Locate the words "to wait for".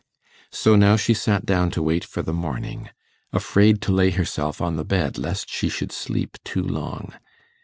1.77-2.23